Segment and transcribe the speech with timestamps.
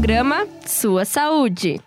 [0.00, 1.78] Programa Sua Saúde.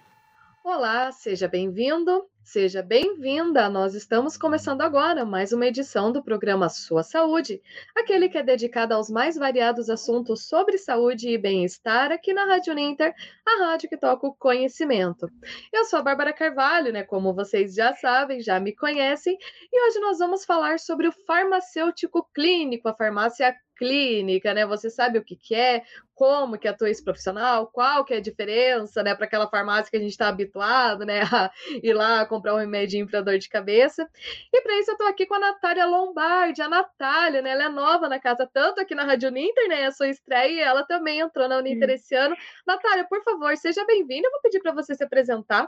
[0.63, 3.67] Olá, seja bem-vindo, seja bem-vinda.
[3.67, 7.59] Nós estamos começando agora mais uma edição do programa Sua Saúde,
[7.97, 12.75] aquele que é dedicado aos mais variados assuntos sobre saúde e bem-estar aqui na Rádio
[12.75, 13.15] Ninter,
[13.47, 15.27] a rádio que toca o conhecimento.
[15.73, 17.01] Eu sou a Bárbara Carvalho, né?
[17.01, 19.35] Como vocês já sabem, já me conhecem,
[19.71, 24.65] e hoje nós vamos falar sobre o farmacêutico clínico, a farmácia clínica, né?
[24.65, 25.83] Você sabe o que, que é,
[26.15, 29.97] como que atua esse profissional, qual que é a diferença, né, para aquela farmácia que
[29.97, 31.51] a gente está habituado, né, a
[31.81, 34.07] ir lá comprar um remedinho para dor de cabeça.
[34.53, 37.69] E para isso eu estou aqui com a Natália Lombardi, a Natália, né, ela é
[37.69, 41.19] nova na casa, tanto aqui na Rádio Uninter, né, a sua estreia, e ela também
[41.19, 41.93] entrou na Uninter hum.
[41.93, 42.35] esse ano.
[42.65, 45.67] Natália, por favor, seja bem-vinda, eu vou pedir para você se apresentar.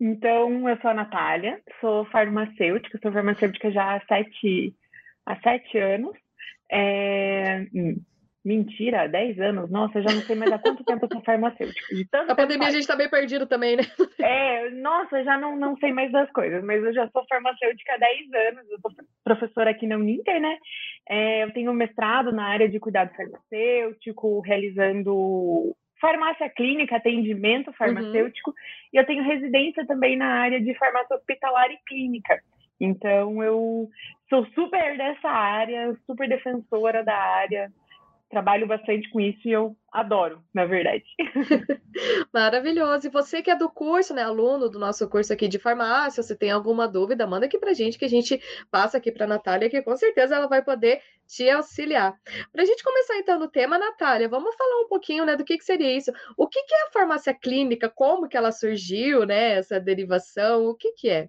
[0.00, 4.74] Então, eu sou a Natália, sou farmacêutica, sou farmacêutica já há sete,
[5.24, 6.21] há sete anos.
[6.72, 7.66] É...
[7.74, 8.00] Hum,
[8.44, 9.70] mentira, 10 anos?
[9.70, 11.80] Nossa, eu já não sei mais há quanto tempo eu sou farmacêutica.
[12.28, 13.82] a pandemia a gente tá bem perdido também, né?
[14.20, 17.98] É, nossa, já não, não sei mais das coisas, mas eu já sou farmacêutica há
[17.98, 18.90] 10 anos, eu sou
[19.24, 20.56] professora aqui na Uninter, né?
[21.08, 27.74] É, eu tenho mestrado na área de cuidado farmacêutico, realizando farmácia clínica, atendimento uhum.
[27.74, 28.56] farmacêutico, uhum.
[28.92, 32.40] e eu tenho residência também na área de farmácia hospitalar e clínica.
[32.84, 33.88] Então, eu
[34.28, 37.72] sou super dessa área, super defensora da área,
[38.28, 41.04] trabalho bastante com isso e eu adoro, na verdade.
[42.34, 43.06] Maravilhoso.
[43.06, 46.36] E você que é do curso, né, aluno do nosso curso aqui de farmácia, se
[46.36, 49.80] tem alguma dúvida, manda aqui pra gente que a gente passa aqui para Natália, que
[49.80, 52.16] com certeza ela vai poder te auxiliar.
[52.50, 55.56] Para a gente começar então no tema, Natália, vamos falar um pouquinho, né, do que,
[55.56, 56.10] que seria isso?
[56.36, 57.88] O que, que é a farmácia clínica?
[57.88, 60.64] Como que ela surgiu, né, essa derivação?
[60.64, 61.28] O que que é?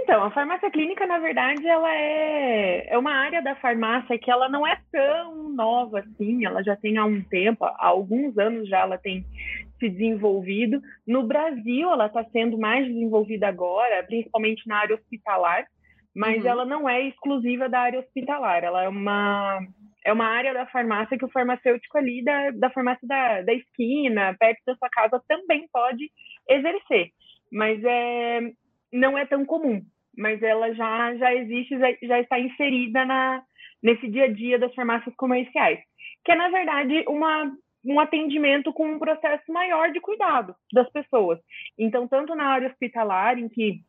[0.00, 4.48] Então, a farmácia clínica, na verdade, ela é, é uma área da farmácia que ela
[4.48, 8.80] não é tão nova assim, ela já tem há um tempo, há alguns anos já
[8.80, 9.24] ela tem
[9.78, 10.80] se desenvolvido.
[11.06, 15.66] No Brasil, ela está sendo mais desenvolvida agora, principalmente na área hospitalar,
[16.14, 16.48] mas uhum.
[16.48, 19.60] ela não é exclusiva da área hospitalar, ela é uma
[20.04, 24.34] é uma área da farmácia que o farmacêutico ali da, da farmácia da, da esquina,
[24.38, 26.10] perto da sua casa, também pode
[26.48, 27.10] exercer.
[27.52, 28.40] Mas é,
[28.92, 29.82] não é tão comum,
[30.18, 33.42] mas ela já, já existe, já, já está inserida na,
[33.82, 35.78] nesse dia a dia das farmácias comerciais,
[36.24, 37.52] que é, na verdade, uma,
[37.84, 41.38] um atendimento com um processo maior de cuidado das pessoas.
[41.78, 43.80] Então, tanto na área hospitalar, em que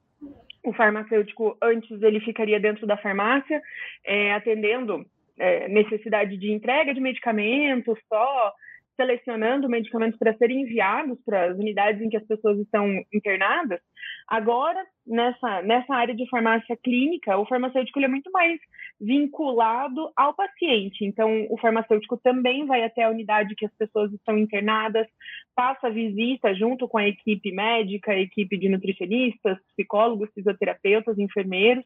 [0.63, 3.62] o farmacêutico, antes, ele ficaria dentro da farmácia,
[4.06, 5.03] é, atendendo
[5.39, 8.53] é, necessidade de entrega de medicamentos só,
[8.99, 13.79] selecionando medicamentos para serem enviados para as unidades em que as pessoas estão internadas.
[14.27, 18.59] Agora, nessa, nessa área de farmácia clínica, o farmacêutico é muito mais
[18.99, 21.05] vinculado ao paciente.
[21.05, 25.07] Então, o farmacêutico também vai até a unidade que as pessoas estão internadas,
[25.55, 31.85] passa visita junto com a equipe médica, a equipe de nutricionistas, psicólogos, fisioterapeutas, enfermeiros.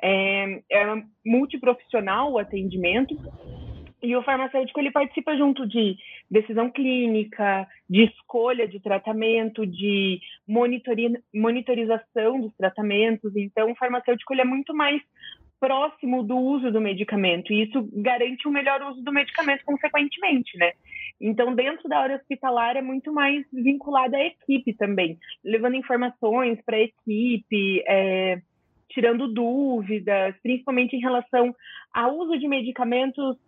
[0.00, 3.16] É, é multiprofissional o atendimento.
[4.04, 5.96] E o farmacêutico ele participa junto de
[6.30, 13.34] decisão clínica, de escolha de tratamento, de monitorização dos tratamentos.
[13.34, 15.00] Então, o farmacêutico ele é muito mais
[15.58, 20.72] próximo do uso do medicamento e isso garante um melhor uso do medicamento consequentemente, né?
[21.18, 26.76] Então, dentro da área hospitalar é muito mais vinculada à equipe também, levando informações para
[26.76, 28.42] a equipe, é,
[28.90, 31.54] tirando dúvidas, principalmente em relação
[31.94, 33.38] ao uso de medicamentos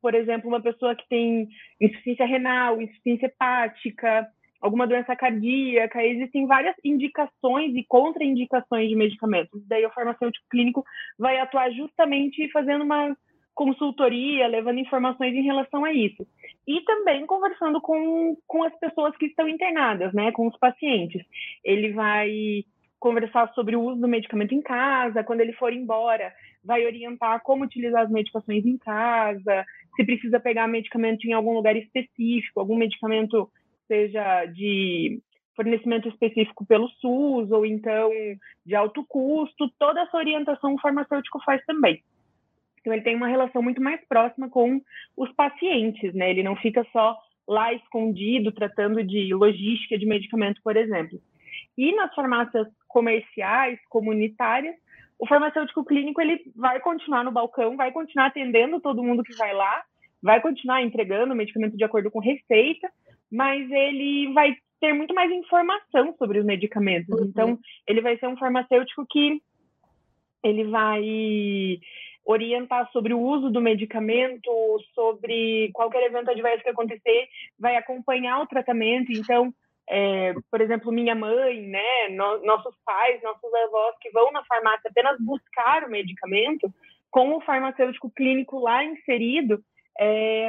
[0.00, 1.48] por exemplo, uma pessoa que tem
[1.80, 4.28] insuficiência renal, insuficiência hepática,
[4.60, 9.66] alguma doença cardíaca, existem várias indicações e contraindicações de medicamentos.
[9.66, 10.84] Daí o farmacêutico clínico
[11.18, 13.16] vai atuar justamente fazendo uma
[13.54, 16.26] consultoria, levando informações em relação a isso.
[16.66, 21.22] E também conversando com, com as pessoas que estão internadas, né, com os pacientes.
[21.64, 22.64] Ele vai
[23.00, 27.64] conversar sobre o uso do medicamento em casa, quando ele for embora, vai orientar como
[27.64, 29.64] utilizar as medicações em casa,
[29.96, 33.50] se precisa pegar medicamento em algum lugar específico, algum medicamento
[33.88, 35.20] seja de
[35.56, 38.10] fornecimento específico pelo SUS ou então
[38.64, 42.02] de alto custo, toda essa orientação o farmacêutico faz também.
[42.80, 44.80] Então ele tem uma relação muito mais próxima com
[45.16, 46.30] os pacientes, né?
[46.30, 47.16] Ele não fica só
[47.48, 51.20] lá escondido tratando de logística de medicamento, por exemplo.
[51.76, 54.74] E nas farmácias comerciais, comunitárias,
[55.18, 59.52] o farmacêutico clínico ele vai continuar no balcão, vai continuar atendendo todo mundo que vai
[59.52, 59.82] lá,
[60.22, 62.90] vai continuar entregando o medicamento de acordo com receita,
[63.30, 67.20] mas ele vai ter muito mais informação sobre os medicamentos.
[67.20, 67.26] Uhum.
[67.26, 69.42] Então, ele vai ser um farmacêutico que
[70.42, 71.78] ele vai
[72.24, 74.50] orientar sobre o uso do medicamento,
[74.94, 77.28] sobre qualquer evento adverso que acontecer,
[77.58, 79.12] vai acompanhar o tratamento.
[79.12, 79.52] Então,
[79.92, 84.88] é, por exemplo, minha mãe, né, no, nossos pais, nossos avós que vão na farmácia
[84.88, 86.72] apenas buscar o medicamento,
[87.10, 89.60] com o farmacêutico clínico lá inserido,
[89.98, 90.48] é,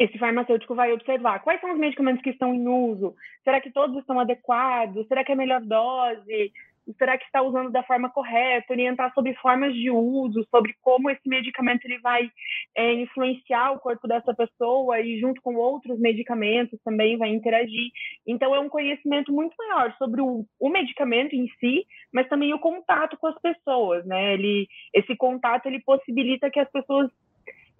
[0.00, 3.14] esse farmacêutico vai observar quais são os medicamentos que estão em uso,
[3.44, 6.52] será que todos estão adequados, será que é a melhor dose,
[6.98, 11.28] será que está usando da forma correta, orientar sobre formas de uso, sobre como esse
[11.28, 12.30] medicamento ele vai
[12.76, 17.90] é, influenciar o corpo dessa pessoa e junto com outros medicamentos também vai interagir.
[18.26, 22.58] Então é um conhecimento muito maior sobre o, o medicamento em si, mas também o
[22.58, 24.34] contato com as pessoas, né?
[24.34, 27.10] Ele, esse contato ele possibilita que as pessoas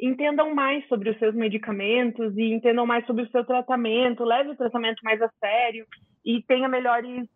[0.01, 4.57] entendam mais sobre os seus medicamentos e entendam mais sobre o seu tratamento, leve o
[4.57, 5.87] tratamento mais a sério
[6.25, 7.29] e tenha melhores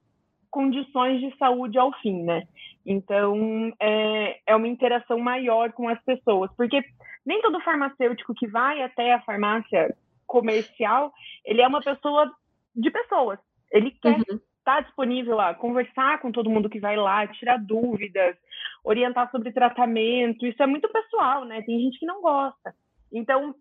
[0.54, 2.46] condições de saúde ao fim, né?
[2.86, 6.80] Então, é, é uma interação maior com as pessoas, porque
[7.26, 9.92] nem todo farmacêutico que vai até a farmácia
[10.24, 11.12] comercial,
[11.44, 12.30] ele é uma pessoa
[12.76, 13.40] de pessoas.
[13.72, 14.38] Ele quer uhum.
[14.58, 18.36] estar disponível a conversar com todo mundo que vai lá, tirar dúvidas,
[18.84, 20.46] orientar sobre tratamento.
[20.46, 21.62] Isso é muito pessoal, né?
[21.62, 22.72] Tem gente que não gosta.
[23.12, 23.56] Então,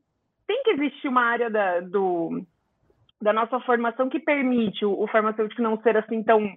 [0.46, 2.46] tem que existir uma área da, do,
[3.20, 6.56] da nossa formação que permite o, o farmacêutico não ser assim tão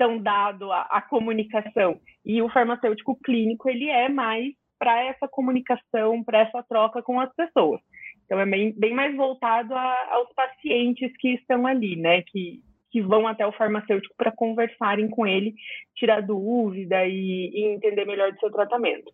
[0.00, 2.00] tão dado à, à comunicação.
[2.24, 7.30] E o farmacêutico clínico, ele é mais para essa comunicação, para essa troca com as
[7.34, 7.82] pessoas.
[8.24, 12.22] Então, é bem, bem mais voltado a, aos pacientes que estão ali, né?
[12.22, 15.54] Que, que vão até o farmacêutico para conversarem com ele,
[15.94, 19.12] tirar dúvida e, e entender melhor do seu tratamento.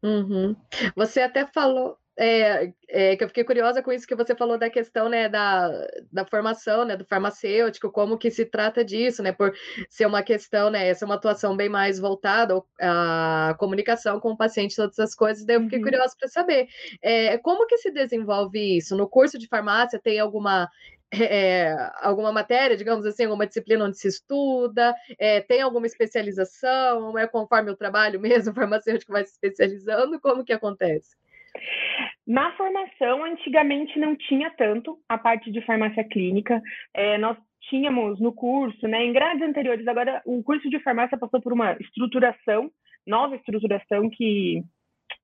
[0.00, 0.54] Uhum.
[0.94, 4.68] Você até falou, é, é, que eu fiquei curiosa com isso que você falou da
[4.68, 5.70] questão, né, da,
[6.12, 9.54] da formação, né, do farmacêutico, como que se trata disso, né, por
[9.88, 14.76] ser uma questão, né, ser uma atuação bem mais voltada à comunicação com o paciente,
[14.76, 15.84] todas essas coisas, daí eu fiquei uhum.
[15.84, 16.68] curiosa para saber,
[17.02, 18.96] é, como que se desenvolve isso?
[18.96, 20.68] No curso de farmácia tem alguma
[21.12, 27.26] é, alguma matéria, digamos assim, alguma disciplina onde se estuda, é, tem alguma especialização, é
[27.26, 31.16] conforme o trabalho mesmo, o farmacêutico vai se especializando, como que acontece?
[32.26, 36.60] Na formação, antigamente não tinha tanto a parte de farmácia clínica.
[36.94, 37.36] É, nós
[37.68, 41.72] tínhamos no curso, né, em grades anteriores, agora o curso de farmácia passou por uma
[41.80, 42.70] estruturação,
[43.06, 44.62] nova estruturação que,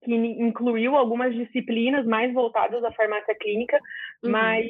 [0.04, 3.78] que incluiu algumas disciplinas mais voltadas à farmácia clínica,
[4.22, 4.30] uhum.
[4.30, 4.66] mas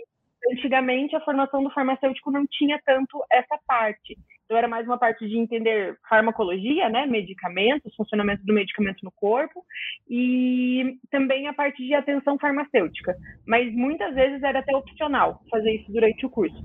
[0.51, 4.17] antigamente a formação do farmacêutico não tinha tanto essa parte.
[4.45, 9.65] Então, era mais uma parte de entender farmacologia, né, medicamentos, funcionamento do medicamento no corpo,
[10.09, 13.15] e também a parte de atenção farmacêutica.
[13.47, 16.57] Mas muitas vezes era até opcional fazer isso durante o curso.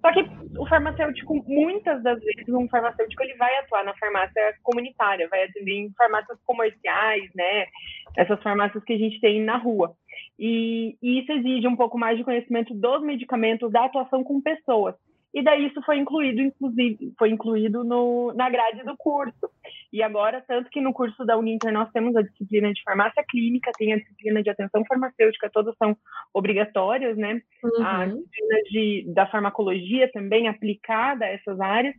[0.00, 0.24] Só que
[0.56, 5.72] o farmacêutico, muitas das vezes, um farmacêutico ele vai atuar na farmácia comunitária, vai atender
[5.72, 7.66] em farmácias comerciais, né?
[8.16, 9.92] Essas farmácias que a gente tem na rua.
[10.38, 14.94] E, e isso exige um pouco mais de conhecimento dos medicamentos, da atuação com pessoas
[15.32, 19.50] e daí isso foi incluído, inclusive, foi incluído no, na grade do curso.
[19.92, 23.70] E agora, tanto que no curso da Uninter nós temos a disciplina de farmácia clínica,
[23.76, 25.96] tem a disciplina de atenção farmacêutica, todas são
[26.32, 27.42] obrigatórias, né?
[27.62, 27.86] Uhum.
[27.86, 31.94] A disciplina de, da farmacologia também aplicada a essas áreas,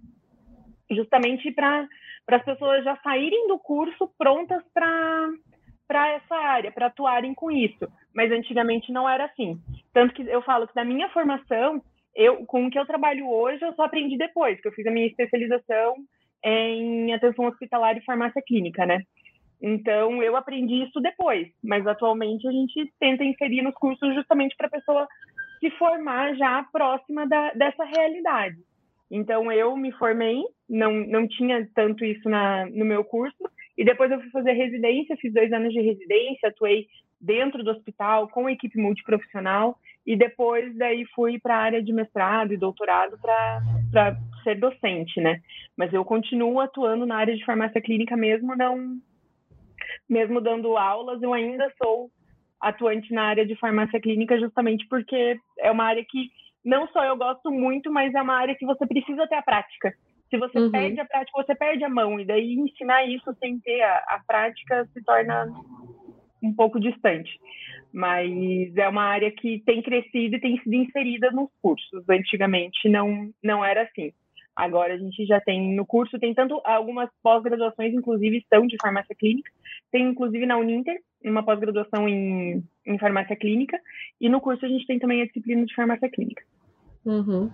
[0.89, 1.87] justamente para
[2.27, 5.29] as pessoas já saírem do curso prontas para
[5.89, 7.91] para essa área, para atuarem com isso.
[8.13, 9.59] Mas antigamente não era assim.
[9.91, 11.81] Tanto que eu falo que na minha formação,
[12.15, 14.91] eu, com o que eu trabalho hoje, eu só aprendi depois, que eu fiz a
[14.91, 15.95] minha especialização
[16.45, 19.01] em atenção hospitalar e farmácia clínica, né?
[19.59, 24.67] Então, eu aprendi isso depois, mas atualmente a gente tenta inserir nos cursos justamente para
[24.67, 25.07] a pessoa
[25.59, 28.57] se formar já próxima da, dessa realidade.
[29.11, 34.11] Então, eu me formei, não, não tinha tanto isso na, no meu curso, e depois
[34.11, 36.85] eu fui fazer residência, fiz dois anos de residência, atuei
[37.19, 42.53] dentro do hospital com equipe multiprofissional, e depois daí fui para a área de mestrado
[42.53, 45.39] e doutorado para ser docente, né?
[45.77, 48.97] Mas eu continuo atuando na área de farmácia clínica mesmo não
[50.09, 52.11] mesmo dando aulas, eu ainda sou
[52.59, 56.29] atuante na área de farmácia clínica justamente porque é uma área que
[56.65, 59.93] não só eu gosto muito, mas é uma área que você precisa ter a prática.
[60.29, 60.71] Se você uhum.
[60.71, 62.19] perde a prática, você perde a mão.
[62.19, 65.47] E daí ensinar isso sem ter a, a prática se torna
[66.41, 67.31] um pouco distante
[67.91, 72.07] mas é uma área que tem crescido e tem sido inserida nos cursos.
[72.07, 74.11] Antigamente não, não era assim.
[74.55, 79.15] Agora a gente já tem no curso, tem tanto algumas pós-graduações, inclusive, são de farmácia
[79.15, 79.49] clínica.
[79.91, 83.79] Tem, inclusive, na Uninter, uma pós-graduação em, em farmácia clínica.
[84.19, 86.43] E no curso a gente tem também a disciplina de farmácia clínica.
[87.05, 87.49] Uhum.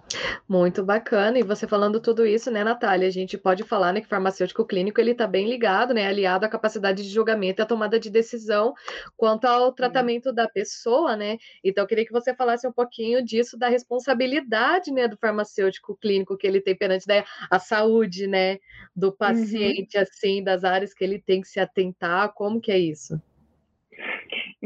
[0.50, 1.38] Muito bacana.
[1.38, 3.08] E você falando tudo isso, né, Natália?
[3.08, 6.46] A gente pode falar, né, que o farmacêutico clínico ele está bem ligado, né, aliado
[6.46, 8.74] à capacidade de julgamento e à tomada de decisão
[9.16, 11.38] quanto ao tratamento da pessoa, né?
[11.64, 16.36] Então, eu queria que você falasse um pouquinho disso, da responsabilidade, né, do farmacêutico clínico
[16.38, 18.58] que ele tem perante né, a saúde, né,
[18.96, 19.16] do uhum.
[19.16, 20.04] paciente, uhum.
[20.04, 22.34] assim, das áreas que ele tem que se atentar.
[22.34, 23.22] Como que é isso?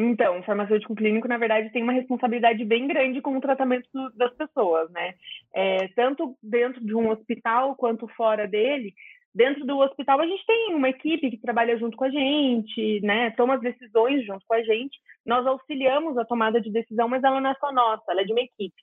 [0.01, 4.33] Então, o farmacêutico clínico, na verdade, tem uma responsabilidade bem grande com o tratamento das
[4.33, 5.13] pessoas, né?
[5.53, 8.93] É, tanto dentro de um hospital quanto fora dele.
[9.35, 13.31] Dentro do hospital, a gente tem uma equipe que trabalha junto com a gente, né?
[13.31, 14.97] Toma as decisões junto com a gente.
[15.25, 18.31] Nós auxiliamos a tomada de decisão, mas ela não é só nossa, ela é de
[18.31, 18.81] uma equipe.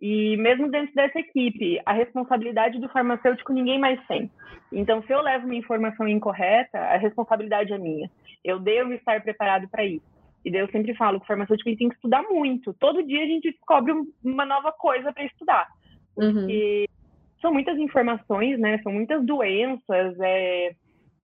[0.00, 4.30] E mesmo dentro dessa equipe, a responsabilidade do farmacêutico ninguém mais tem.
[4.72, 8.10] Então, se eu levo uma informação incorreta, a responsabilidade é minha.
[8.42, 10.17] Eu devo estar preparado para isso.
[10.44, 12.72] E daí eu sempre falo que o farmacêutico tem que estudar muito.
[12.74, 13.92] Todo dia a gente descobre
[14.24, 15.68] uma nova coisa para estudar.
[16.14, 17.40] Porque uhum.
[17.40, 18.80] são muitas informações, né?
[18.82, 20.18] São muitas doenças.
[20.20, 20.74] É...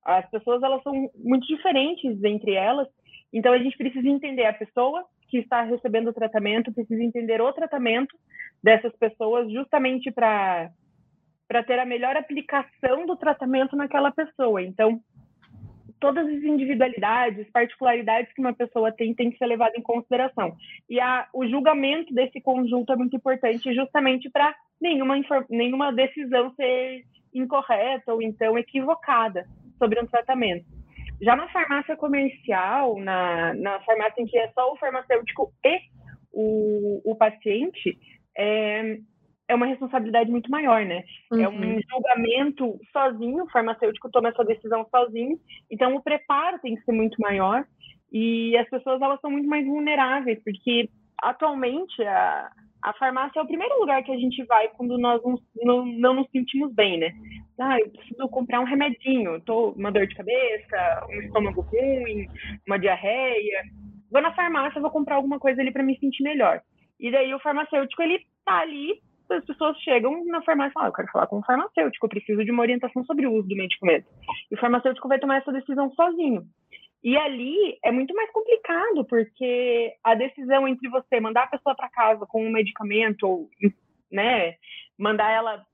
[0.04, 2.88] As pessoas elas são muito diferentes entre elas.
[3.32, 7.52] Então a gente precisa entender a pessoa que está recebendo o tratamento, precisa entender o
[7.52, 8.16] tratamento
[8.62, 10.70] dessas pessoas justamente para
[11.46, 14.62] para ter a melhor aplicação do tratamento naquela pessoa.
[14.62, 14.98] Então,
[16.04, 20.54] todas as individualidades, particularidades que uma pessoa tem, tem que ser levada em consideração.
[20.86, 25.14] E a, o julgamento desse conjunto é muito importante justamente para nenhuma,
[25.48, 29.46] nenhuma decisão ser incorreta ou então equivocada
[29.78, 30.66] sobre um tratamento.
[31.22, 35.78] Já na farmácia comercial, na, na farmácia em que é só o farmacêutico e
[36.30, 37.98] o, o paciente,
[38.36, 38.98] é,
[39.48, 41.04] é uma responsabilidade muito maior, né?
[41.30, 41.40] Uhum.
[41.40, 41.80] É um uhum.
[41.90, 45.38] julgamento sozinho, o farmacêutico toma essa decisão sozinho,
[45.70, 47.64] então o preparo tem que ser muito maior
[48.12, 50.88] e as pessoas elas são muito mais vulneráveis, porque
[51.20, 52.50] atualmente a,
[52.82, 56.14] a farmácia é o primeiro lugar que a gente vai quando nós não, não, não
[56.14, 57.12] nos sentimos bem, né?
[57.58, 62.26] Ah, eu preciso comprar um remedinho, tô uma dor de cabeça, um estômago ruim,
[62.66, 63.62] uma diarreia.
[64.10, 66.60] Vou na farmácia, vou comprar alguma coisa ali para me sentir melhor.
[66.98, 70.90] E daí o farmacêutico ele tá ali as pessoas chegam na farmácia e falam, ah,
[70.90, 73.56] eu quero falar com um farmacêutico, eu preciso de uma orientação sobre o uso do
[73.56, 74.06] medicamento.
[74.50, 76.44] E o farmacêutico vai tomar essa decisão sozinho.
[77.02, 81.90] E ali é muito mais complicado, porque a decisão entre você mandar a pessoa para
[81.90, 83.50] casa com um medicamento, ou
[84.10, 84.54] né,
[84.98, 85.64] mandar ela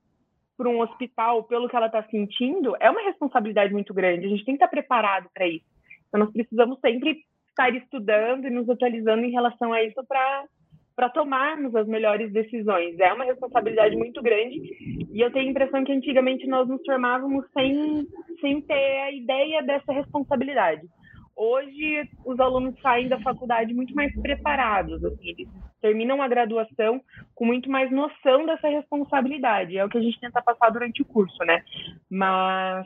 [0.57, 4.25] para um hospital pelo que ela está sentindo, é uma responsabilidade muito grande.
[4.25, 5.65] A gente tem que estar preparado para isso.
[6.07, 10.45] Então, nós precisamos sempre estar estudando e nos atualizando em relação a isso para
[10.95, 12.99] para tomarmos as melhores decisões.
[12.99, 14.59] É uma responsabilidade muito grande
[15.11, 18.07] e eu tenho a impressão que antigamente nós nos formávamos sem,
[18.39, 20.81] sem ter a ideia dessa responsabilidade.
[21.35, 25.47] Hoje, os alunos saem da faculdade muito mais preparados, assim, eles
[25.81, 27.01] terminam a graduação
[27.33, 29.77] com muito mais noção dessa responsabilidade.
[29.77, 31.63] É o que a gente tenta passar durante o curso, né?
[32.09, 32.85] Mas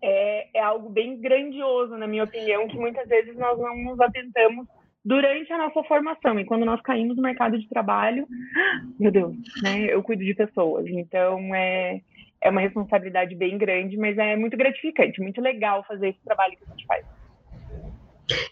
[0.00, 4.68] é, é algo bem grandioso, na minha opinião, que muitas vezes nós não nos atentamos
[5.04, 6.38] durante a nossa formação.
[6.38, 8.26] E quando nós caímos no mercado de trabalho,
[8.98, 9.86] meu Deus, né?
[9.92, 10.86] Eu cuido de pessoas.
[10.86, 12.00] Então é,
[12.40, 16.64] é uma responsabilidade bem grande, mas é muito gratificante, muito legal fazer esse trabalho que
[16.64, 17.04] a gente faz.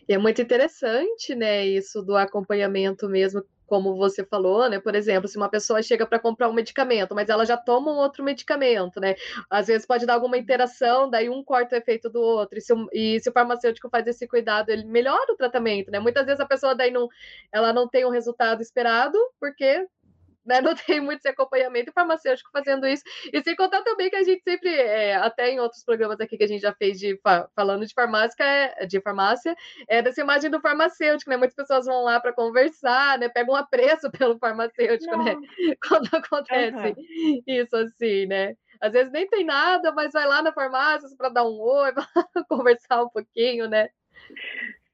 [0.08, 4.80] É muito interessante, né, isso do acompanhamento mesmo como você falou, né?
[4.80, 7.98] Por exemplo, se uma pessoa chega para comprar um medicamento, mas ela já toma um
[7.98, 9.14] outro medicamento, né?
[9.48, 12.58] Às vezes pode dar alguma interação, daí um corta o efeito do outro.
[12.58, 16.00] E se, o, e se o farmacêutico faz esse cuidado, ele melhora o tratamento, né?
[16.00, 17.08] Muitas vezes a pessoa daí não,
[17.52, 19.86] ela não tem o resultado esperado, porque
[20.50, 20.60] né?
[20.60, 23.04] Não tem muito esse acompanhamento farmacêutico fazendo isso.
[23.32, 26.44] E sem contar também que a gente sempre, é, até em outros programas aqui que
[26.44, 27.18] a gente já fez de
[27.54, 29.54] falando de farmácia, é, de farmácia,
[29.88, 31.36] é dessa imagem do farmacêutico, né?
[31.36, 33.28] Muitas pessoas vão lá para conversar, né?
[33.28, 35.34] Pegam um apreço pelo farmacêutico, né?
[35.34, 35.40] Não.
[35.40, 35.48] né?
[35.88, 37.42] Quando acontece uhum.
[37.46, 38.54] isso assim, né?
[38.80, 41.92] Às vezes nem tem nada, mas vai lá na farmácia para dar um oi,
[42.48, 43.88] conversar um pouquinho, né?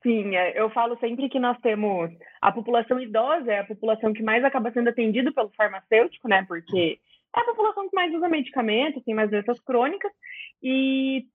[0.02, 2.12] Sim, é, eu falo sempre que nós temos
[2.46, 6.44] a população idosa é a população que mais acaba sendo atendida pelo farmacêutico, né?
[6.46, 7.00] Porque
[7.36, 10.12] é a população que mais usa medicamentos, tem mais doenças crônicas
[10.62, 11.26] e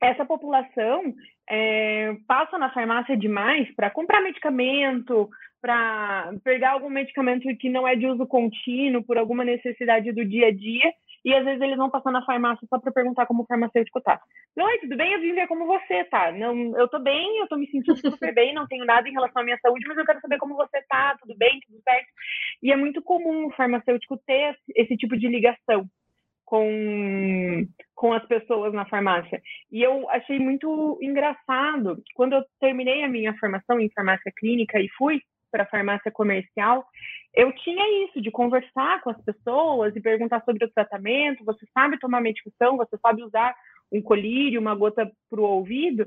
[0.00, 1.02] essa população
[1.50, 5.28] é, passa na farmácia demais para comprar medicamento,
[5.60, 10.48] para pegar algum medicamento que não é de uso contínuo por alguma necessidade do dia
[10.48, 10.92] a dia
[11.24, 14.20] e às vezes eles vão passar na farmácia só para perguntar como o farmacêutico tá.
[14.56, 15.12] Oi, tudo bem?
[15.12, 16.32] Eu vim ver como você tá.
[16.32, 19.42] Não, eu tô bem, eu tô me sentindo super bem, não tenho nada em relação
[19.42, 22.08] à minha saúde, mas eu quero saber como você tá, tudo bem, tudo certo.
[22.62, 25.86] E é muito comum o farmacêutico ter esse tipo de ligação
[26.44, 29.42] com, com as pessoas na farmácia.
[29.70, 34.88] E eu achei muito engraçado, quando eu terminei a minha formação em farmácia clínica e
[34.96, 36.86] fui para a farmácia comercial,
[37.34, 41.44] eu tinha isso de conversar com as pessoas e perguntar sobre o tratamento.
[41.44, 42.76] Você sabe tomar medicação?
[42.76, 43.54] Você sabe usar
[43.92, 46.06] um colírio, uma gota para o ouvido?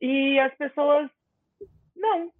[0.00, 1.10] E as pessoas,
[1.96, 2.30] não.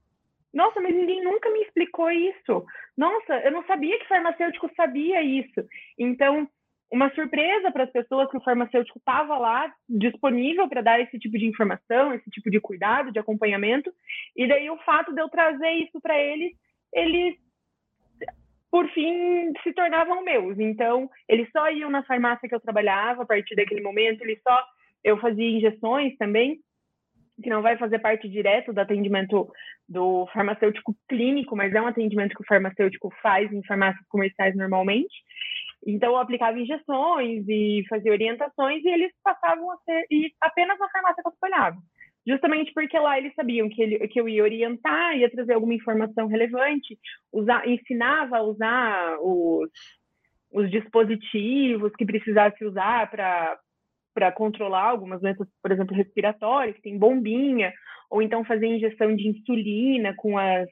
[0.53, 2.65] Nossa, mas ninguém nunca me explicou isso.
[2.97, 5.65] Nossa, eu não sabia que farmacêutico sabia isso.
[5.99, 6.49] Então,
[6.91, 11.39] uma surpresa para as pessoas que o farmacêutico estava lá disponível para dar esse tipo
[11.39, 13.93] de informação, esse tipo de cuidado, de acompanhamento.
[14.37, 16.53] E daí o fato de eu trazer isso para eles,
[16.93, 17.37] eles
[18.71, 20.59] por fim se tornavam meus.
[20.59, 24.65] Então, eles só iam na farmácia que eu trabalhava a partir daquele momento, eles só
[25.03, 26.61] eu fazia injeções também,
[27.43, 29.51] que não vai fazer parte direto do atendimento
[29.89, 35.15] do farmacêutico clínico, mas é um atendimento que o farmacêutico faz em farmácias comerciais normalmente.
[35.87, 40.91] Então, eu aplicava injeções e fazia orientações e eles passavam a ser e apenas na
[40.91, 41.77] farmácia que eu trabalhava.
[42.27, 46.27] Justamente porque lá eles sabiam que, ele, que eu ia orientar, ia trazer alguma informação
[46.27, 46.99] relevante,
[47.33, 49.71] usar, ensinava a usar os,
[50.53, 57.73] os dispositivos que precisasse usar para controlar algumas doenças, por exemplo, respiratórias, que tem bombinha,
[58.11, 60.69] ou então fazer injeção de insulina com as,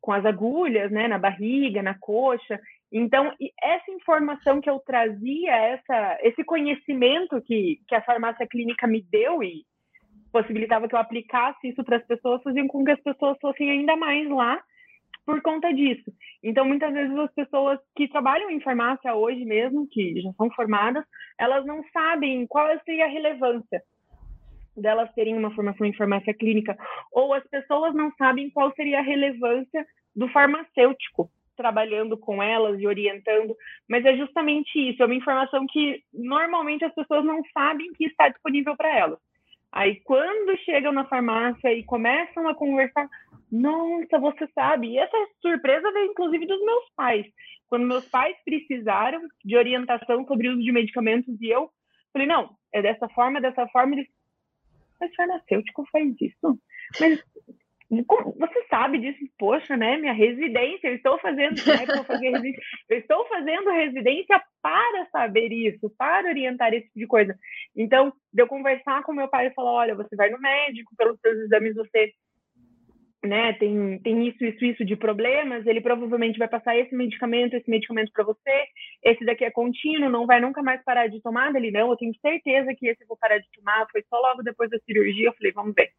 [0.00, 2.58] com as agulhas, né, na barriga, na coxa.
[2.92, 3.32] Então,
[3.62, 9.42] essa informação que eu trazia, essa, esse conhecimento que, que a farmácia clínica me deu
[9.42, 9.64] e
[10.32, 13.96] possibilitava que eu aplicasse isso para as pessoas, faziam com que as pessoas fossem ainda
[13.96, 14.60] mais lá
[15.24, 16.12] por conta disso.
[16.42, 21.04] Então, muitas vezes as pessoas que trabalham em farmácia hoje mesmo, que já são formadas,
[21.38, 23.82] elas não sabem qual seria a relevância
[24.76, 26.76] delas terem uma formação em farmácia clínica,
[27.12, 32.86] ou as pessoas não sabem qual seria a relevância do farmacêutico trabalhando com elas e
[32.86, 33.54] orientando,
[33.86, 38.30] mas é justamente isso, é uma informação que normalmente as pessoas não sabem que está
[38.30, 39.18] disponível para elas.
[39.70, 43.06] Aí quando chegam na farmácia e começam a conversar,
[43.52, 47.26] nossa, você sabe, e essa surpresa veio inclusive dos meus pais.
[47.68, 51.68] Quando meus pais precisaram de orientação sobre o uso de medicamentos e eu
[52.12, 54.08] falei, não, é dessa forma, dessa forma, eles,
[54.98, 56.58] mas farmacêutico faz isso?
[56.98, 57.22] Mas
[57.90, 59.96] você sabe disso, poxa, né?
[59.96, 62.52] Minha residência, eu estou fazendo, né, eu,
[62.88, 67.34] eu estou fazendo residência para saber isso, para orientar esse tipo de coisa.
[67.76, 71.18] Então, de eu conversar com meu pai e falar, olha, você vai no médico, pelos
[71.20, 72.12] seus exames você
[73.24, 77.68] né, tem, tem isso, isso, isso de problemas, ele provavelmente vai passar esse medicamento, esse
[77.68, 78.64] medicamento para você,
[79.04, 82.14] esse daqui é contínuo, não vai nunca mais parar de tomar, dele não, eu tenho
[82.20, 85.34] certeza que esse eu vou parar de tomar, foi só logo depois da cirurgia, eu
[85.34, 85.90] falei, vamos ver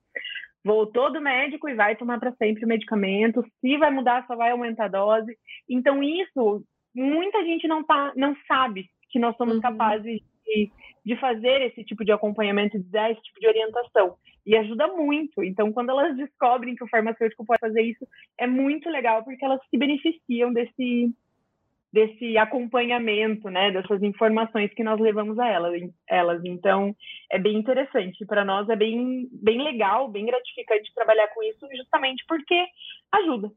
[0.63, 3.43] voltou do médico e vai tomar para sempre o medicamento.
[3.60, 5.36] Se vai mudar, só vai aumentar a dose.
[5.69, 6.63] Então, isso,
[6.95, 9.62] muita gente não, tá, não sabe que nós somos uhum.
[9.62, 10.71] capazes de,
[11.06, 14.15] de fazer esse tipo de acompanhamento, de dar esse tipo de orientação.
[14.45, 15.43] E ajuda muito.
[15.43, 18.08] Então, quando elas descobrem que o farmacêutico pode fazer isso,
[18.39, 21.13] é muito legal, porque elas se beneficiam desse,
[21.91, 25.73] desse acompanhamento, né, dessas informações que nós levamos a elas.
[26.08, 26.41] elas.
[26.45, 26.95] Então,
[27.30, 28.25] é bem interessante.
[28.25, 32.65] Para nós é bem, bem legal, bem gratificante trabalhar com isso, justamente porque
[33.12, 33.51] ajuda.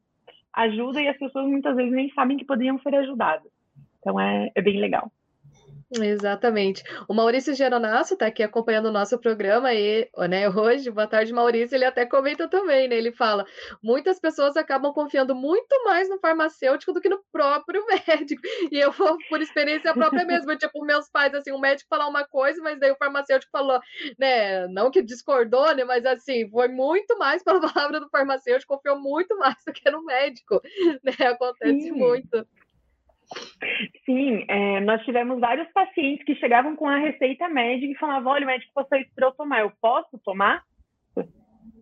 [0.53, 3.51] Ajuda e as pessoas muitas vezes nem sabem que poderiam ser ajudadas.
[4.01, 5.11] Então, é, é bem legal.
[5.91, 6.83] Exatamente.
[7.09, 11.77] O Maurício Geronasso está aqui acompanhando o nosso programa e, né, hoje, boa tarde, Maurício,
[11.77, 12.97] ele até comenta também, né?
[12.97, 13.45] Ele fala:
[13.83, 18.43] muitas pessoas acabam confiando muito mais no farmacêutico do que no próprio médico.
[18.71, 22.25] E eu vou por experiência própria mesmo, tipo, meus pais, assim, o médico falar uma
[22.25, 23.79] coisa, mas daí o farmacêutico falou,
[24.19, 28.99] né, não que discordou, né, mas assim, foi muito mais pela palavra do farmacêutico, confiou
[28.99, 30.61] muito mais do que no médico,
[31.03, 31.27] né?
[31.27, 31.93] Acontece Sim.
[31.93, 32.47] muito.
[34.05, 38.45] Sim, é, nós tivemos vários pacientes que chegavam com a receita médica e falavam: olha,
[38.45, 40.63] o médico passou isso para eu tomar, eu posso tomar?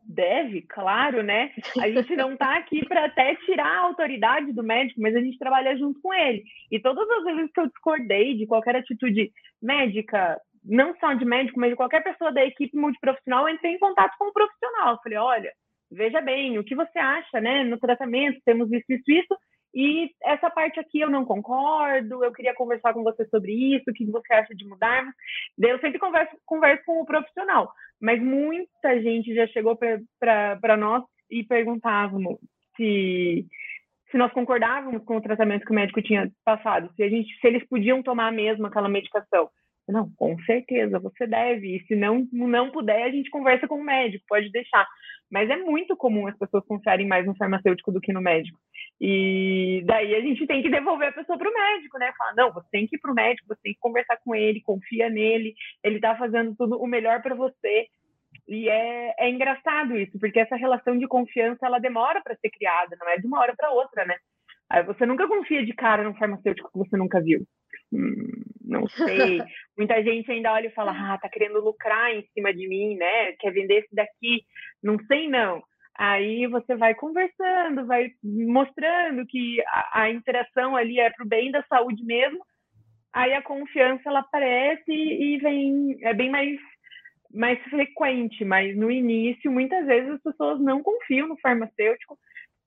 [0.04, 1.50] Deve, claro, né?
[1.80, 5.38] A gente não está aqui para até tirar a autoridade do médico, mas a gente
[5.38, 6.42] trabalha junto com ele.
[6.70, 11.58] E todas as vezes que eu discordei de qualquer atitude médica, não só de médico,
[11.58, 14.92] mas de qualquer pessoa da equipe multiprofissional, eu entrei em contato com o profissional.
[14.92, 15.52] Eu falei: olha,
[15.90, 17.64] veja bem, o que você acha, né?
[17.64, 19.34] No tratamento, temos isso, isso, isso
[19.74, 23.94] e essa parte aqui eu não concordo, eu queria conversar com você sobre isso, o
[23.94, 25.14] que você acha de mudarmos.
[25.58, 29.78] Eu sempre converso, converso com o profissional, mas muita gente já chegou
[30.20, 32.38] para nós e perguntávamos
[32.76, 33.46] se,
[34.10, 37.46] se nós concordávamos com o tratamento que o médico tinha passado, se, a gente, se
[37.46, 39.48] eles podiam tomar mesmo aquela medicação.
[39.92, 41.76] Não, com certeza, você deve.
[41.76, 44.86] E se não, não puder, a gente conversa com o médico, pode deixar.
[45.30, 48.58] Mas é muito comum as pessoas confiarem mais no farmacêutico do que no médico.
[49.00, 52.12] E daí a gente tem que devolver a pessoa para o médico, né?
[52.16, 54.62] Falar, não, você tem que ir para o médico, você tem que conversar com ele,
[54.62, 57.86] confia nele, ele está fazendo tudo o melhor para você.
[58.48, 62.96] E é, é engraçado isso, porque essa relação de confiança ela demora para ser criada,
[62.98, 64.16] não é de uma hora para outra, né?
[64.86, 67.46] Você nunca confia de cara num farmacêutico que você nunca viu.
[67.92, 69.40] Hum, não sei.
[69.76, 73.32] Muita gente ainda olha e fala, ah, tá querendo lucrar em cima de mim, né?
[73.32, 74.44] Quer vender esse daqui.
[74.82, 75.62] Não sei, não.
[75.94, 81.50] Aí você vai conversando, vai mostrando que a, a interação ali é para o bem
[81.50, 82.42] da saúde mesmo.
[83.12, 86.58] Aí a confiança ela aparece e, e vem, é bem mais
[87.34, 92.18] mais frequente, mas no início, muitas vezes as pessoas não confiam no farmacêutico.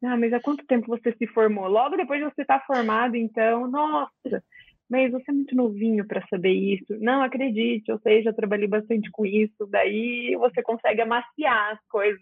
[0.05, 1.67] Ah, mas há quanto tempo você se formou?
[1.67, 4.43] Logo depois de você estar tá formado, então, nossa,
[4.89, 6.95] mas você é muito novinho para saber isso.
[6.99, 9.65] Não, acredite, eu sei, já trabalhei bastante com isso.
[9.69, 12.21] Daí você consegue amaciar as coisas,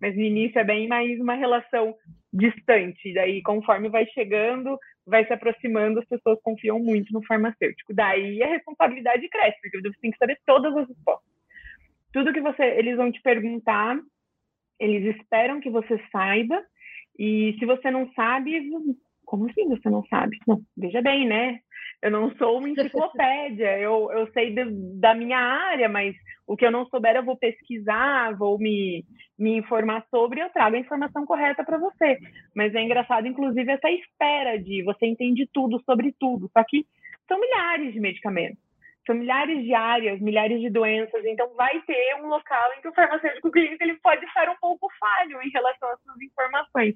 [0.00, 1.94] mas no início é bem mais uma relação
[2.32, 3.14] distante.
[3.14, 7.94] Daí, conforme vai chegando, vai se aproximando, as pessoas confiam muito no farmacêutico.
[7.94, 11.30] Daí a responsabilidade cresce, porque você tem que saber todas as respostas.
[12.12, 13.96] Tudo que você, eles vão te perguntar,
[14.80, 16.60] eles esperam que você saiba.
[17.18, 18.70] E se você não sabe,
[19.24, 20.38] como assim você não sabe?
[20.46, 21.60] Não, veja bem, né?
[22.02, 24.64] Eu não sou uma enciclopédia, eu, eu sei de,
[24.98, 29.04] da minha área, mas o que eu não souber eu vou pesquisar, vou me,
[29.38, 32.18] me informar sobre e eu trago a informação correta para você.
[32.56, 36.86] Mas é engraçado, inclusive, essa espera de você entende tudo sobre tudo, só que
[37.28, 38.58] são milhares de medicamentos,
[39.10, 42.94] são milhares de áreas, milhares de doenças, então vai ter um local em que o
[42.94, 46.94] farmacêutico clínico ele pode estar um pouco falho em relação às suas informações.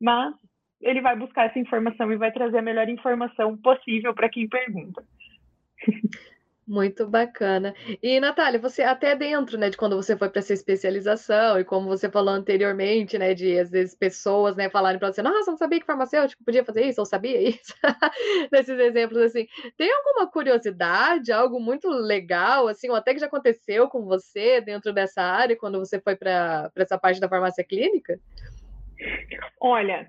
[0.00, 0.34] Mas
[0.80, 5.02] ele vai buscar essa informação e vai trazer a melhor informação possível para quem pergunta.
[6.68, 7.74] Muito bacana.
[8.02, 11.88] E, Natália, você até dentro, né, de quando você foi para essa especialização, e como
[11.88, 15.80] você falou anteriormente, né, de às vezes pessoas, né, falarem para você, nossa, não sabia
[15.80, 17.74] que farmacêutico podia fazer isso, ou sabia isso,
[18.52, 19.46] nesses exemplos, assim,
[19.78, 24.92] tem alguma curiosidade, algo muito legal, assim, ou até que já aconteceu com você dentro
[24.92, 28.20] dessa área, quando você foi para essa parte da farmácia clínica?
[29.58, 30.06] Olha,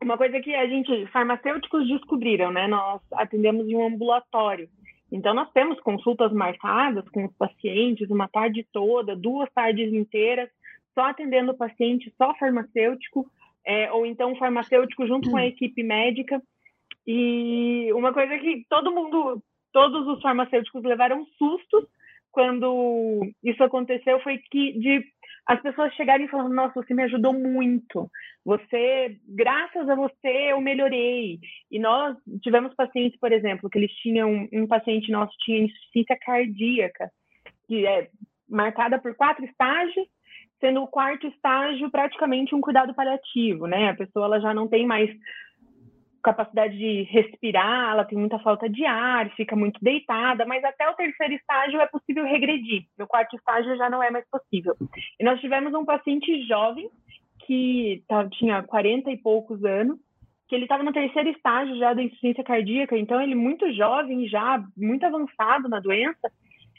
[0.00, 2.68] uma coisa que a gente, farmacêuticos descobriram, né?
[2.68, 4.70] Nós atendemos em um ambulatório.
[5.10, 10.50] Então, nós temos consultas marcadas com os pacientes uma tarde toda, duas tardes inteiras,
[10.94, 13.30] só atendendo o paciente, só farmacêutico,
[13.64, 16.42] é, ou então farmacêutico junto com a equipe médica.
[17.06, 19.42] E uma coisa que todo mundo,
[19.72, 21.86] todos os farmacêuticos levaram sustos
[22.30, 25.04] quando isso aconteceu foi que de
[25.48, 28.10] as pessoas chegarem falando, nossa, você me ajudou muito.
[28.44, 31.38] Você, graças a você, eu melhorei.
[31.70, 37.10] E nós tivemos pacientes, por exemplo, que eles tinham, um paciente nosso tinha insuficiência cardíaca,
[37.66, 38.10] que é
[38.46, 40.06] marcada por quatro estágios,
[40.60, 43.88] sendo o quarto estágio praticamente um cuidado paliativo, né?
[43.88, 45.08] A pessoa ela já não tem mais
[46.28, 50.94] capacidade de respirar, ela tem muita falta de ar, fica muito deitada, mas até o
[50.94, 52.84] terceiro estágio é possível regredir.
[52.98, 54.74] No quarto estágio já não é mais possível.
[55.18, 56.90] E nós tivemos um paciente jovem
[57.46, 59.98] que tá, tinha 40 e poucos anos,
[60.48, 64.62] que ele estava no terceiro estágio já da insuficiência cardíaca, então ele muito jovem já,
[64.76, 66.30] muito avançado na doença,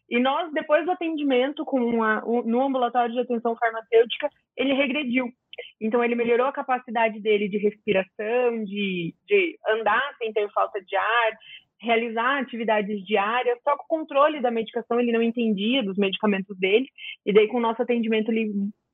[0.09, 5.31] e nós, depois do atendimento com no ambulatório de atenção farmacêutica, ele regrediu.
[5.79, 10.95] Então, ele melhorou a capacidade dele de respiração, de, de andar sem ter falta de
[10.95, 11.31] ar,
[11.81, 16.87] realizar atividades diárias, só que o controle da medicação ele não entendia dos medicamentos dele,
[17.25, 18.51] e daí com o nosso atendimento ele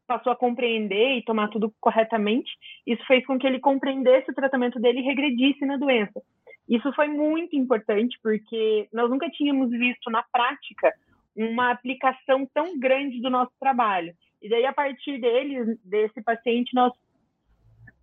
[0.08, 2.52] passou a compreender e tomar tudo corretamente.
[2.86, 6.22] Isso fez com que ele compreendesse o tratamento dele e regredisse na doença.
[6.70, 10.94] Isso foi muito importante porque nós nunca tínhamos visto na prática
[11.36, 14.14] uma aplicação tão grande do nosso trabalho.
[14.42, 16.94] E daí, a partir dele, desse paciente, nós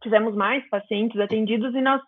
[0.02, 2.02] tivemos mais pacientes atendidos e nós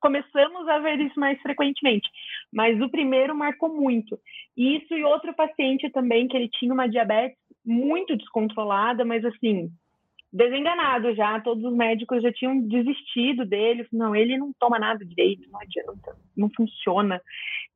[0.00, 2.08] começamos a ver isso mais frequentemente.
[2.52, 4.18] Mas o primeiro marcou muito.
[4.56, 9.70] Isso e outro paciente também, que ele tinha uma diabetes muito descontrolada, mas assim,
[10.32, 15.48] desenganado já, todos os médicos já tinham desistido dele, não, ele não toma nada direito,
[15.50, 17.20] não adianta, não funciona.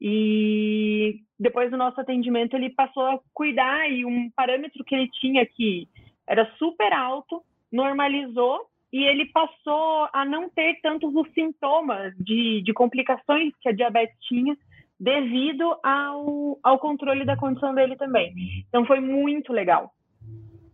[0.01, 5.45] E depois do nosso atendimento ele passou a cuidar e um parâmetro que ele tinha
[5.45, 5.89] que
[6.27, 8.61] era super alto, normalizou
[8.93, 14.17] e ele passou a não ter tantos os sintomas de, de complicações que a diabetes
[14.21, 14.57] tinha
[14.99, 18.33] devido ao, ao controle da condição dele também.
[18.69, 19.91] Então foi muito legal,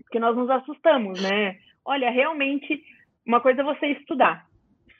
[0.02, 1.56] porque nós nos assustamos, né?
[1.84, 2.82] Olha, realmente,
[3.26, 4.46] uma coisa é você estudar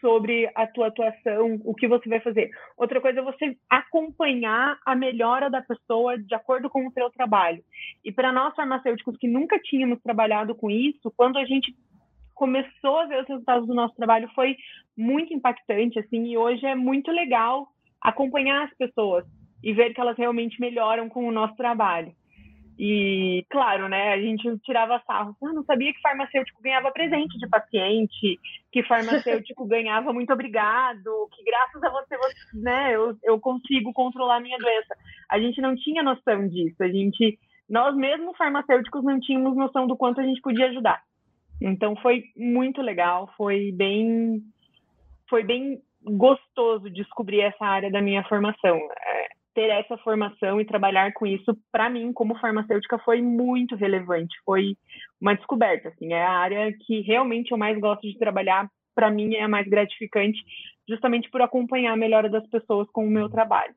[0.01, 2.51] sobre a tua atuação, o que você vai fazer.
[2.77, 7.63] Outra coisa é você acompanhar a melhora da pessoa de acordo com o seu trabalho.
[8.05, 11.75] E para nós farmacêuticos que nunca tínhamos trabalhado com isso, quando a gente
[12.35, 14.57] começou a ver os resultados do nosso trabalho foi
[14.97, 17.69] muito impactante assim, e hoje é muito legal
[18.01, 19.27] acompanhar as pessoas
[19.63, 22.15] e ver que elas realmente melhoram com o nosso trabalho.
[22.83, 25.37] E, claro, né, a gente tirava sarro.
[25.43, 28.41] Ah, não sabia que farmacêutico ganhava presente de paciente,
[28.73, 34.37] que farmacêutico ganhava muito obrigado, que graças a você, você né, eu, eu consigo controlar
[34.37, 34.97] a minha doença.
[35.29, 36.83] A gente não tinha noção disso.
[36.83, 37.39] A gente,
[37.69, 41.03] nós mesmos farmacêuticos não tínhamos noção do quanto a gente podia ajudar.
[41.61, 44.41] Então foi muito legal, foi bem,
[45.29, 48.81] foi bem gostoso descobrir essa área da minha formação.
[49.55, 54.35] Ter essa formação e trabalhar com isso, para mim, como farmacêutica, foi muito relevante.
[54.45, 54.77] Foi
[55.21, 58.69] uma descoberta, assim, é a área que realmente eu mais gosto de trabalhar.
[58.95, 60.39] Para mim, é a mais gratificante,
[60.89, 63.75] justamente por acompanhar a melhora das pessoas com o meu trabalho.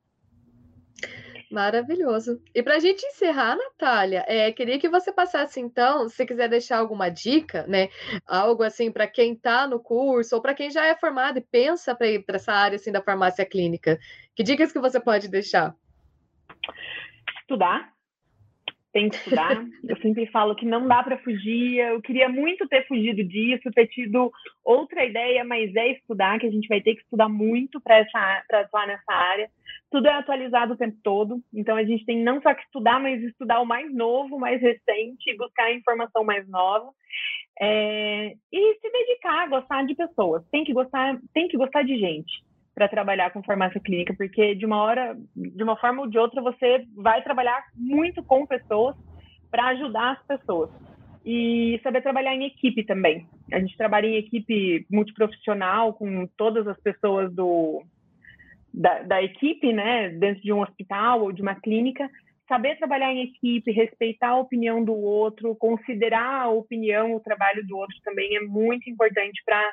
[1.53, 2.41] Maravilhoso.
[2.55, 6.79] E para a gente encerrar, Natália, é, queria que você passasse, então, se quiser deixar
[6.79, 7.89] alguma dica, né?
[8.25, 11.93] Algo assim para quem está no curso ou para quem já é formado e pensa
[11.93, 13.99] para ir para essa área assim, da farmácia clínica.
[14.35, 15.75] Que dicas que você pode deixar?
[17.41, 17.92] Estudar,
[18.93, 19.65] tem que estudar.
[19.83, 21.79] Eu sempre falo que não dá para fugir.
[21.79, 24.31] Eu queria muito ter fugido disso, ter tido
[24.63, 28.05] outra ideia, mas é estudar, que a gente vai ter que estudar muito para
[28.51, 29.49] atuar nessa área.
[29.89, 33.21] Tudo é atualizado o tempo todo, então a gente tem não só que estudar, mas
[33.21, 36.89] estudar o mais novo, mais recente, buscar a informação mais nova.
[37.59, 38.33] É...
[38.51, 40.43] e se dedicar a gostar de pessoas.
[40.51, 44.65] Tem que gostar, tem que gostar de gente para trabalhar com farmácia clínica, porque de
[44.65, 48.95] uma hora, de uma forma ou de outra, você vai trabalhar muito com pessoas
[49.51, 50.69] para ajudar as pessoas.
[51.25, 53.27] E saber trabalhar em equipe também.
[53.51, 57.83] A gente trabalha em equipe multiprofissional com todas as pessoas do,
[58.73, 62.09] da, da equipe, né, dentro de um hospital ou de uma clínica.
[62.47, 67.77] Saber trabalhar em equipe, respeitar a opinião do outro, considerar a opinião, o trabalho do
[67.77, 69.63] outro também é muito importante para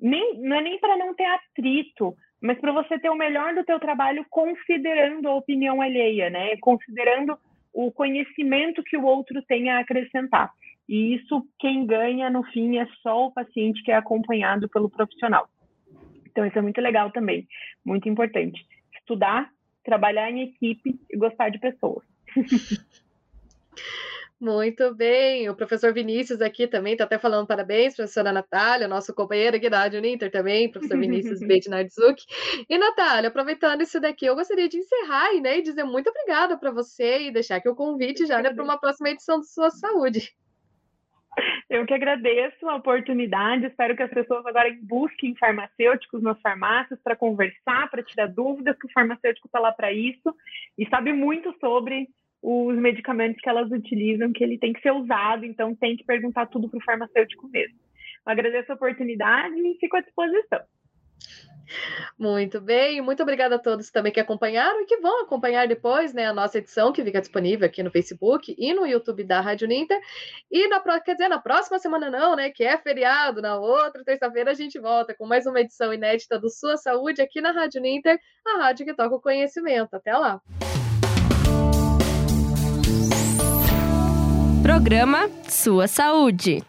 [0.00, 3.64] nem, não é nem para não ter atrito, mas para você ter o melhor do
[3.64, 6.56] teu trabalho considerando a opinião alheia, né?
[6.58, 7.38] Considerando
[7.72, 10.50] o conhecimento que o outro tem a acrescentar.
[10.88, 15.48] E isso, quem ganha no fim é só o paciente que é acompanhado pelo profissional.
[16.24, 17.46] Então, isso é muito legal também,
[17.84, 18.64] muito importante.
[18.98, 19.50] Estudar,
[19.84, 22.04] trabalhar em equipe e gostar de pessoas.
[24.38, 29.56] Muito bem, o professor Vinícius aqui também está até falando parabéns, professora Natália, nosso companheiro
[29.56, 32.22] aqui da Rádio Uninter também, professor Vinícius Betnardzuk.
[32.68, 36.70] E Natália, aproveitando isso daqui, eu gostaria de encerrar né, e dizer muito obrigada para
[36.70, 40.34] você e deixar aqui o convite já né, para uma próxima edição do Sua Saúde.
[41.70, 47.16] Eu que agradeço a oportunidade, espero que as pessoas agora busquem farmacêuticos nas farmácias para
[47.16, 50.34] conversar, para tirar dúvidas, que o farmacêutico está lá para isso
[50.78, 52.06] e sabe muito sobre
[52.48, 56.46] os medicamentos que elas utilizam, que ele tem que ser usado, então tem que perguntar
[56.46, 57.76] tudo para o farmacêutico mesmo.
[58.24, 60.60] Eu agradeço a oportunidade e fico à disposição.
[62.16, 66.26] Muito bem, muito obrigada a todos também que acompanharam e que vão acompanhar depois, né,
[66.26, 69.98] a nossa edição que fica disponível aqui no Facebook e no YouTube da Rádio Ninter.
[70.48, 74.52] E na quer dizer, na próxima semana não, né, que é feriado, na outra terça-feira
[74.52, 78.20] a gente volta com mais uma edição inédita do Sua Saúde aqui na Rádio Ninter,
[78.46, 79.94] a rádio que toca o conhecimento.
[79.94, 80.40] Até lá.
[84.66, 86.60] Programa Sua Saúde.